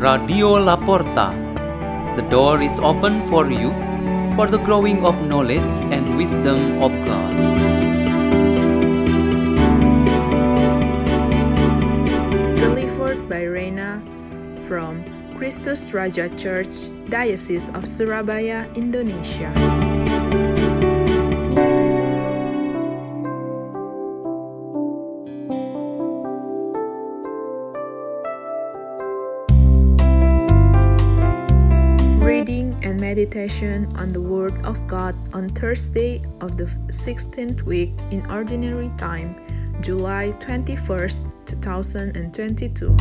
Radio 0.00 0.56
Laporta. 0.56 1.36
The 2.16 2.24
door 2.32 2.62
is 2.62 2.80
open 2.80 3.26
for 3.28 3.52
you 3.52 3.68
for 4.32 4.48
the 4.48 4.56
growing 4.56 5.04
of 5.04 5.12
knowledge 5.28 5.68
and 5.92 6.16
wisdom 6.16 6.80
of 6.80 6.88
God. 7.04 7.32
Delivered 12.56 13.28
by 13.28 13.44
Reina 13.44 14.00
from 14.64 15.04
Christus 15.36 15.92
Raja 15.92 16.32
Church, 16.32 16.88
Diocese 17.12 17.68
of 17.76 17.84
Surabaya, 17.84 18.72
Indonesia. 18.72 19.52
Meditation 33.10 33.90
on 33.96 34.12
the 34.12 34.20
Word 34.22 34.54
of 34.64 34.86
God 34.86 35.16
on 35.34 35.48
Thursday 35.48 36.22
of 36.40 36.56
the 36.56 36.66
16th 36.94 37.62
week 37.62 37.90
in 38.12 38.22
Ordinary 38.30 38.88
Time, 38.98 39.34
July 39.82 40.30
21st, 40.38 41.26
2022. 41.46 42.94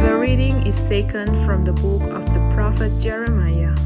The 0.00 0.16
reading 0.16 0.66
is 0.66 0.88
taken 0.88 1.36
from 1.44 1.66
the 1.66 1.76
book 1.84 2.08
of 2.08 2.24
the 2.32 2.40
prophet 2.56 2.98
Jeremiah. 2.98 3.76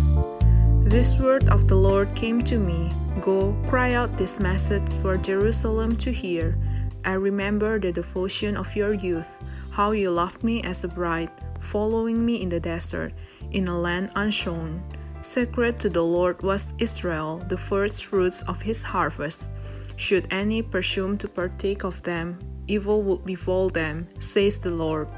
This 0.87 1.19
word 1.19 1.49
of 1.49 1.67
the 1.67 1.75
Lord 1.75 2.15
came 2.15 2.45
to 2.45 2.61
me 2.61 2.93
Go, 3.21 3.59
cry 3.67 3.95
out 3.99 4.17
this 4.17 4.39
message 4.39 4.87
for 5.03 5.17
Jerusalem 5.17 5.97
to 5.97 6.13
hear. 6.13 6.57
I 7.05 7.15
remember 7.15 7.81
the 7.81 7.91
devotion 7.91 8.57
of 8.57 8.77
your 8.77 8.95
youth, 8.95 9.43
how 9.73 9.93
you 9.93 10.11
loved 10.11 10.45
me 10.45 10.63
as 10.63 10.85
a 10.85 10.89
bride, 10.89 11.31
following 11.61 12.25
me 12.25 12.43
in 12.43 12.49
the 12.49 12.61
desert, 12.61 13.13
in 13.51 13.69
a 13.69 13.79
land 13.79 14.11
unshown. 14.15 14.83
Sacred 15.23 15.81
to 15.81 15.89
the 15.89 16.03
Lord 16.03 16.43
was 16.43 16.73
Israel, 16.79 17.39
the 17.49 17.57
first 17.57 18.05
fruits 18.07 18.43
of 18.49 18.63
his 18.63 18.83
harvest. 18.83 19.51
Should 19.97 20.27
any 20.31 20.63
presume 20.63 21.17
to 21.19 21.29
partake 21.29 21.85
of 21.85 22.03
them, 22.03 22.39
evil 22.67 23.03
would 23.03 23.25
befall 23.25 23.69
them, 23.69 24.09
says 24.21 24.59
the 24.59 24.71
Lord. 24.71 25.09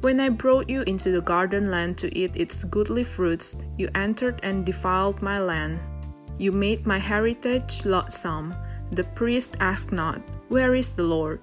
When 0.00 0.20
I 0.20 0.28
brought 0.28 0.68
you 0.68 0.82
into 0.82 1.10
the 1.10 1.22
garden 1.22 1.70
land 1.70 1.98
to 1.98 2.16
eat 2.16 2.36
its 2.36 2.62
goodly 2.64 3.04
fruits, 3.04 3.56
you 3.76 3.88
entered 3.94 4.40
and 4.42 4.64
defiled 4.64 5.22
my 5.22 5.40
land. 5.40 5.80
You 6.38 6.52
made 6.52 6.86
my 6.86 6.98
heritage 6.98 7.84
loathsome. 7.84 8.54
The 8.92 9.04
priest 9.04 9.56
asked 9.60 9.92
not, 9.92 10.20
Where 10.48 10.74
is 10.74 10.94
the 10.94 11.04
Lord? 11.04 11.40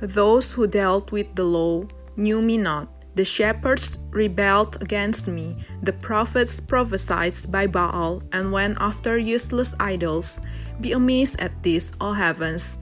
Those 0.00 0.52
who 0.52 0.66
dealt 0.66 1.12
with 1.12 1.34
the 1.34 1.44
law 1.44 1.84
knew 2.16 2.42
me 2.42 2.58
not. 2.58 2.88
The 3.14 3.24
shepherds 3.24 3.98
rebelled 4.10 4.82
against 4.82 5.28
me. 5.28 5.64
The 5.82 5.92
prophets 5.92 6.58
prophesied 6.58 7.34
by 7.48 7.66
Baal 7.68 8.22
and 8.32 8.50
went 8.50 8.76
after 8.80 9.16
useless 9.18 9.74
idols. 9.78 10.40
Be 10.80 10.92
amazed 10.92 11.40
at 11.40 11.62
this, 11.62 11.92
O 12.00 12.12
heavens. 12.12 12.78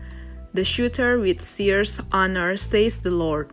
The 0.54 0.64
shooter 0.64 1.18
with 1.18 1.40
sears 1.40 2.00
honor, 2.12 2.56
says 2.56 3.00
the 3.00 3.10
Lord. 3.10 3.52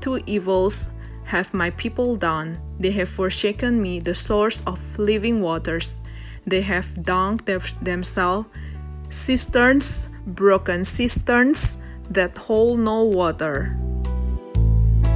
Two 0.00 0.20
evils 0.26 0.90
have 1.24 1.54
my 1.54 1.70
people 1.70 2.16
done. 2.16 2.60
They 2.78 2.90
have 2.92 3.08
forsaken 3.08 3.80
me, 3.80 4.00
the 4.00 4.14
source 4.14 4.62
of 4.66 4.98
living 4.98 5.40
waters. 5.40 6.02
They 6.44 6.62
have 6.62 7.02
dug 7.02 7.44
themselves 7.44 8.46
cisterns, 9.10 10.08
broken 10.26 10.84
cisterns 10.84 11.78
that 12.10 12.36
hold 12.36 12.80
no 12.80 13.04
water. 13.04 13.76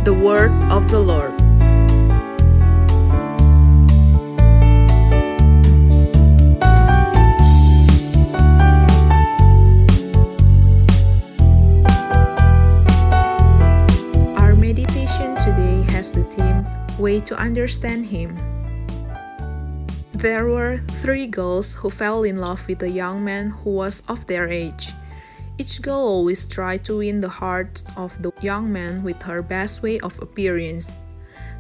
The 0.05 0.15
word 0.15 0.51
of 0.71 0.89
the 0.89 0.99
Lord. 0.99 1.33
Our 14.39 14.55
meditation 14.57 15.37
today 15.37 15.85
has 15.93 16.13
the 16.13 16.25
theme 16.25 16.67
Way 16.99 17.21
to 17.21 17.37
Understand 17.37 18.07
Him. 18.07 18.37
There 20.13 20.47
were 20.49 20.79
three 21.01 21.27
girls 21.27 21.75
who 21.75 21.89
fell 21.89 22.25
in 22.25 22.37
love 22.37 22.67
with 22.69 22.83
a 22.83 22.91
young 22.91 23.25
man 23.25 23.51
who 23.51 23.71
was 23.71 24.03
of 24.09 24.27
their 24.27 24.49
age. 24.49 24.93
Each 25.61 25.83
girl 25.83 26.25
always 26.25 26.49
tried 26.49 26.89
to 26.89 27.05
win 27.05 27.21
the 27.21 27.29
hearts 27.29 27.85
of 27.95 28.17
the 28.23 28.33
young 28.41 28.73
man 28.73 29.05
with 29.05 29.21
her 29.29 29.43
best 29.45 29.83
way 29.83 30.01
of 30.01 30.17
appearance. 30.23 30.97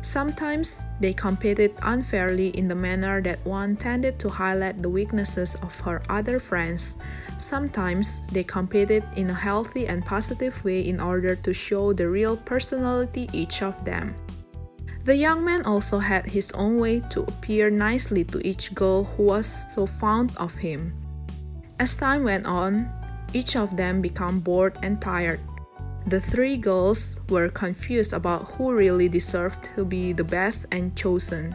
Sometimes 0.00 0.88
they 1.04 1.12
competed 1.12 1.76
unfairly 1.82 2.48
in 2.56 2.66
the 2.66 2.74
manner 2.74 3.20
that 3.20 3.44
one 3.44 3.76
tended 3.76 4.18
to 4.20 4.30
highlight 4.30 4.80
the 4.80 4.88
weaknesses 4.88 5.54
of 5.60 5.78
her 5.80 6.00
other 6.08 6.40
friends. 6.40 6.96
Sometimes 7.36 8.24
they 8.32 8.42
competed 8.42 9.04
in 9.20 9.28
a 9.28 9.36
healthy 9.36 9.86
and 9.86 10.00
positive 10.00 10.56
way 10.64 10.80
in 10.80 10.98
order 10.98 11.36
to 11.36 11.52
show 11.52 11.92
the 11.92 12.08
real 12.08 12.38
personality 12.38 13.28
each 13.34 13.60
of 13.60 13.84
them. 13.84 14.16
The 15.04 15.16
young 15.16 15.44
man 15.44 15.68
also 15.68 15.98
had 15.98 16.24
his 16.24 16.50
own 16.52 16.80
way 16.80 17.04
to 17.12 17.28
appear 17.28 17.68
nicely 17.68 18.24
to 18.32 18.40
each 18.40 18.74
girl 18.74 19.04
who 19.04 19.24
was 19.24 19.44
so 19.74 19.84
fond 19.84 20.32
of 20.38 20.56
him. 20.56 20.96
As 21.78 21.94
time 21.94 22.24
went 22.24 22.46
on, 22.46 22.88
each 23.32 23.56
of 23.56 23.76
them 23.76 24.00
became 24.00 24.40
bored 24.40 24.76
and 24.82 25.00
tired. 25.00 25.40
The 26.06 26.20
three 26.20 26.56
girls 26.56 27.20
were 27.28 27.48
confused 27.48 28.12
about 28.12 28.52
who 28.52 28.72
really 28.72 29.08
deserved 29.08 29.70
to 29.76 29.84
be 29.84 30.12
the 30.12 30.24
best 30.24 30.66
and 30.72 30.96
chosen. 30.96 31.54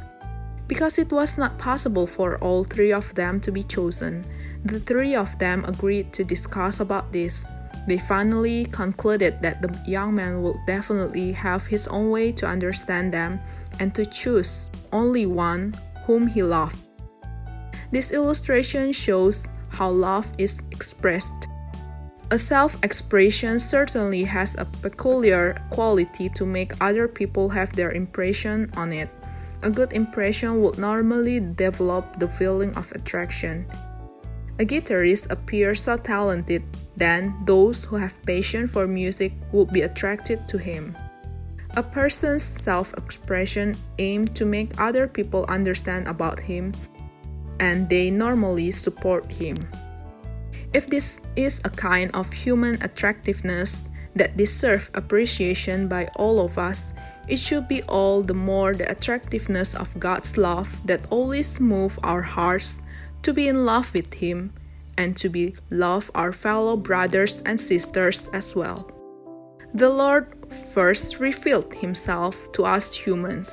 Because 0.67 0.97
it 0.97 1.11
was 1.11 1.37
not 1.37 1.57
possible 1.57 2.07
for 2.07 2.37
all 2.39 2.63
three 2.63 2.93
of 2.93 3.13
them 3.15 3.39
to 3.41 3.51
be 3.51 3.63
chosen, 3.63 4.25
the 4.63 4.79
three 4.79 5.15
of 5.15 5.37
them 5.37 5.65
agreed 5.65 6.13
to 6.13 6.23
discuss 6.23 6.79
about 6.79 7.11
this. 7.11 7.47
They 7.87 7.99
finally 7.99 8.65
concluded 8.65 9.41
that 9.41 9.61
the 9.61 9.77
young 9.85 10.15
man 10.15 10.41
would 10.41 10.57
definitely 10.65 11.33
have 11.33 11.67
his 11.67 11.87
own 11.87 12.09
way 12.09 12.31
to 12.33 12.47
understand 12.47 13.13
them 13.13 13.39
and 13.79 13.93
to 13.93 14.05
choose 14.05 14.69
only 14.91 15.25
one 15.25 15.75
whom 16.05 16.27
he 16.27 16.41
loved. 16.41 16.77
This 17.91 18.11
illustration 18.11 18.91
shows 18.91 19.47
how 19.69 19.89
love 19.89 20.31
is 20.37 20.63
expressed. 20.71 21.44
A 22.35 22.37
self 22.37 22.75
expression 22.83 23.59
certainly 23.59 24.25
has 24.25 24.59
a 24.59 24.67
peculiar 24.83 25.55
quality 25.69 26.27
to 26.35 26.45
make 26.45 26.75
other 26.83 27.07
people 27.07 27.47
have 27.47 27.71
their 27.71 27.93
impression 27.95 28.69
on 28.75 28.91
it. 28.91 29.07
A 29.63 29.71
good 29.71 29.93
impression 29.93 30.59
would 30.59 30.77
normally 30.77 31.39
develop 31.39 32.19
the 32.19 32.27
feeling 32.27 32.75
of 32.75 32.91
attraction. 32.91 33.63
A 34.59 34.65
guitarist 34.67 35.31
appears 35.31 35.79
so 35.79 35.95
talented, 35.95 36.61
then 36.97 37.31
those 37.47 37.85
who 37.85 37.95
have 37.95 38.19
passion 38.27 38.67
for 38.67 38.85
music 38.85 39.31
would 39.53 39.71
be 39.71 39.87
attracted 39.87 40.45
to 40.49 40.57
him. 40.57 40.91
A 41.79 41.83
person's 41.83 42.43
self 42.43 42.91
expression 42.99 43.77
aims 43.97 44.35
to 44.35 44.43
make 44.43 44.75
other 44.75 45.07
people 45.07 45.45
understand 45.47 46.09
about 46.09 46.43
him, 46.43 46.75
and 47.61 47.87
they 47.87 48.11
normally 48.11 48.71
support 48.71 49.31
him. 49.31 49.55
If 50.75 50.87
this 50.87 51.21
is 51.37 51.61
a 51.63 51.69
kind 51.69 52.11
of 52.13 52.33
human 52.33 52.83
attractiveness 52.83 53.87
that 54.13 54.35
deserves 54.35 54.91
appreciation 54.93 55.87
by 55.87 56.09
all 56.17 56.43
of 56.43 56.59
us, 56.59 56.91
it 57.29 57.39
should 57.39 57.69
be 57.69 57.81
all 57.83 58.21
the 58.21 58.33
more 58.33 58.73
the 58.73 58.91
attractiveness 58.91 59.73
of 59.73 59.97
God's 59.97 60.35
love 60.35 60.67
that 60.85 61.07
always 61.09 61.61
moves 61.61 61.97
our 62.03 62.21
hearts 62.21 62.83
to 63.23 63.31
be 63.31 63.47
in 63.47 63.63
love 63.65 63.93
with 63.93 64.15
Him 64.15 64.51
and 64.97 65.15
to 65.15 65.29
be 65.29 65.55
love 65.69 66.11
our 66.13 66.33
fellow 66.33 66.75
brothers 66.75 67.41
and 67.45 67.57
sisters 67.57 68.27
as 68.33 68.53
well. 68.53 68.91
The 69.73 69.89
Lord 69.89 70.27
first 70.73 71.21
revealed 71.21 71.73
Himself 71.75 72.51
to 72.51 72.65
us 72.65 72.93
humans. 72.93 73.47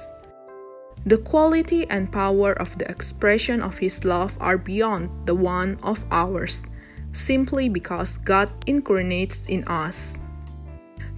The 1.06 1.18
quality 1.18 1.86
and 1.88 2.10
power 2.10 2.52
of 2.52 2.76
the 2.78 2.90
expression 2.90 3.62
of 3.62 3.78
His 3.78 4.04
love 4.04 4.36
are 4.40 4.58
beyond 4.58 5.08
the 5.26 5.36
one 5.36 5.78
of 5.84 6.04
ours 6.10 6.66
simply 7.12 7.68
because 7.68 8.18
God 8.18 8.50
incarnates 8.66 9.46
in 9.46 9.64
us. 9.68 10.22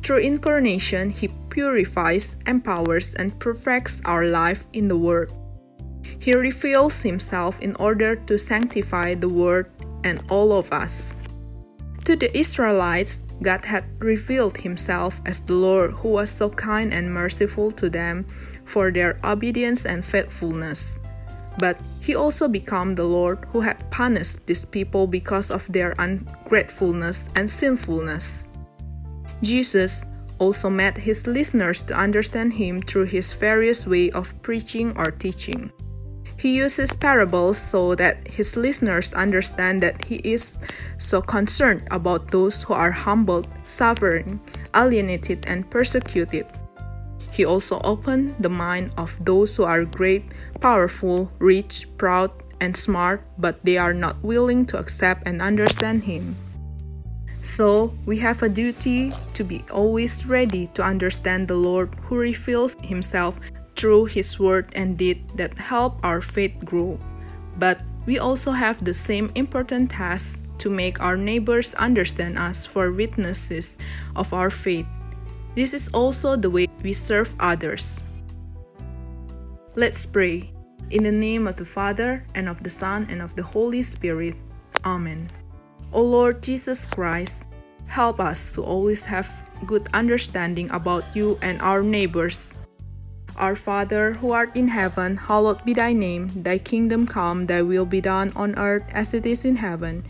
Through 0.02 0.18
incarnation, 0.18 1.10
He 1.10 1.28
purifies, 1.48 2.36
empowers, 2.46 3.14
and 3.14 3.38
perfects 3.38 4.02
our 4.04 4.26
life 4.26 4.66
in 4.72 4.88
the 4.88 4.98
Word. 4.98 5.32
He 6.18 6.34
reveals 6.34 7.02
Himself 7.02 7.60
in 7.60 7.74
order 7.76 8.16
to 8.16 8.38
sanctify 8.38 9.14
the 9.14 9.28
Word 9.28 9.70
and 10.04 10.20
all 10.28 10.52
of 10.52 10.72
us. 10.72 11.14
To 12.04 12.16
the 12.16 12.28
Israelites, 12.36 13.22
God 13.40 13.64
had 13.64 13.84
revealed 13.98 14.58
Himself 14.58 15.22
as 15.24 15.40
the 15.40 15.54
Lord 15.54 15.92
who 15.92 16.08
was 16.10 16.30
so 16.30 16.50
kind 16.50 16.92
and 16.92 17.12
merciful 17.12 17.70
to 17.72 17.88
them 17.88 18.24
for 18.64 18.92
their 18.92 19.18
obedience 19.24 19.86
and 19.86 20.04
faithfulness. 20.04 20.98
But 21.58 21.78
he 22.00 22.14
also 22.14 22.48
became 22.48 22.94
the 22.94 23.04
Lord 23.04 23.46
who 23.52 23.60
had 23.60 23.90
punished 23.90 24.46
these 24.46 24.64
people 24.64 25.06
because 25.06 25.50
of 25.50 25.66
their 25.72 25.94
ungratefulness 25.98 27.30
and 27.34 27.50
sinfulness. 27.50 28.48
Jesus 29.42 30.04
also 30.38 30.68
made 30.68 30.98
his 30.98 31.26
listeners 31.26 31.80
to 31.82 31.94
understand 31.94 32.54
him 32.54 32.82
through 32.82 33.06
his 33.06 33.32
various 33.32 33.86
way 33.86 34.10
of 34.10 34.34
preaching 34.42 34.96
or 34.96 35.10
teaching. 35.10 35.72
He 36.36 36.56
uses 36.56 36.94
parables 36.94 37.56
so 37.56 37.94
that 37.94 38.28
his 38.28 38.56
listeners 38.56 39.14
understand 39.14 39.82
that 39.82 40.04
he 40.04 40.16
is 40.16 40.58
so 40.98 41.22
concerned 41.22 41.86
about 41.90 42.30
those 42.30 42.64
who 42.64 42.74
are 42.74 42.90
humbled, 42.90 43.48
suffering, 43.66 44.40
alienated, 44.74 45.46
and 45.46 45.70
persecuted. 45.70 46.46
He 47.34 47.44
also 47.44 47.80
opened 47.82 48.38
the 48.38 48.48
mind 48.48 48.94
of 48.96 49.18
those 49.18 49.56
who 49.56 49.64
are 49.64 49.84
great, 49.84 50.30
powerful, 50.60 51.34
rich, 51.40 51.90
proud, 51.98 52.30
and 52.60 52.76
smart, 52.76 53.26
but 53.36 53.58
they 53.66 53.76
are 53.76 53.92
not 53.92 54.22
willing 54.22 54.64
to 54.66 54.78
accept 54.78 55.26
and 55.26 55.42
understand 55.42 56.04
him. 56.04 56.36
So, 57.42 57.92
we 58.06 58.18
have 58.18 58.42
a 58.42 58.48
duty 58.48 59.12
to 59.34 59.42
be 59.42 59.64
always 59.70 60.24
ready 60.24 60.70
to 60.74 60.82
understand 60.82 61.48
the 61.48 61.58
Lord 61.58 61.90
who 62.06 62.16
reveals 62.16 62.76
himself 62.80 63.36
through 63.74 64.06
his 64.14 64.38
word 64.38 64.70
and 64.72 64.96
deed 64.96 65.28
that 65.34 65.58
help 65.58 65.98
our 66.04 66.22
faith 66.22 66.54
grow. 66.64 67.00
But 67.58 67.82
we 68.06 68.18
also 68.18 68.52
have 68.52 68.84
the 68.84 68.94
same 68.94 69.32
important 69.34 69.90
task 69.90 70.44
to 70.58 70.70
make 70.70 71.02
our 71.02 71.16
neighbors 71.16 71.74
understand 71.74 72.38
us 72.38 72.64
for 72.64 72.92
witnesses 72.92 73.76
of 74.14 74.32
our 74.32 74.50
faith. 74.50 74.86
This 75.54 75.74
is 75.74 75.88
also 75.92 76.36
the 76.36 76.50
way 76.50 76.66
we 76.84 76.92
serve 76.92 77.34
others. 77.40 78.04
Let's 79.74 80.04
pray. 80.06 80.52
In 80.92 81.02
the 81.02 81.10
name 81.10 81.48
of 81.48 81.56
the 81.56 81.64
Father, 81.64 82.22
and 82.36 82.46
of 82.46 82.62
the 82.62 82.70
Son, 82.70 83.08
and 83.08 83.24
of 83.24 83.34
the 83.34 83.42
Holy 83.42 83.80
Spirit. 83.80 84.36
Amen. 84.84 85.26
O 85.90 86.04
Lord 86.04 86.44
Jesus 86.44 86.86
Christ, 86.86 87.48
help 87.88 88.20
us 88.20 88.52
to 88.52 88.62
always 88.62 89.02
have 89.08 89.26
good 89.66 89.88
understanding 89.94 90.70
about 90.70 91.08
you 91.16 91.38
and 91.40 91.58
our 91.62 91.82
neighbors. 91.82 92.60
Our 93.34 93.56
Father, 93.56 94.14
who 94.20 94.30
art 94.30 94.54
in 94.54 94.68
heaven, 94.68 95.16
hallowed 95.16 95.64
be 95.64 95.72
thy 95.72 95.94
name. 95.94 96.30
Thy 96.36 96.58
kingdom 96.58 97.08
come, 97.08 97.46
thy 97.46 97.62
will 97.62 97.86
be 97.88 98.04
done 98.04 98.30
on 98.36 98.54
earth 98.58 98.84
as 98.92 99.14
it 99.14 99.26
is 99.26 99.44
in 99.44 99.56
heaven. 99.56 100.04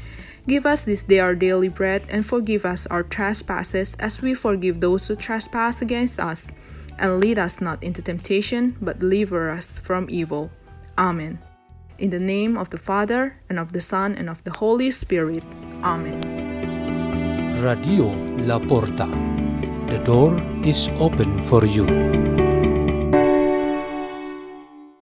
Give 0.47 0.67
us 0.67 0.85
this 0.85 1.05
day 1.05 1.21
our 1.21 1.35
daily 1.35 1.71
bread, 1.71 2.05
and 2.11 2.27
forgive 2.27 2.67
us 2.67 2.87
our 2.89 3.03
trespasses 3.03 3.95
as 3.97 4.21
we 4.21 4.35
forgive 4.35 4.81
those 4.81 5.09
who 5.09 5.17
trespass 5.17 5.81
against 5.81 6.21
us. 6.21 6.51
And 6.99 7.21
lead 7.21 7.39
us 7.39 7.61
not 7.61 7.83
into 7.83 8.03
temptation, 8.03 8.77
but 8.81 8.99
deliver 8.99 9.51
us 9.51 9.79
from 9.79 10.07
evil. 10.09 10.51
Amen. 10.97 11.39
In 11.99 12.11
the 12.11 12.21
name 12.21 12.57
of 12.57 12.71
the 12.71 12.79
Father, 12.79 13.37
and 13.49 13.59
of 13.59 13.73
the 13.73 13.81
Son, 13.81 14.15
and 14.15 14.29
of 14.29 14.43
the 14.45 14.53
Holy 14.53 14.91
Spirit. 14.91 15.45
Amen. 15.83 16.21
Radio 17.63 18.11
La 18.47 18.59
Porta. 18.59 19.07
The 19.87 19.99
door 20.05 20.41
is 20.65 20.89
open 20.99 21.43
for 21.45 21.65
you. 21.65 22.24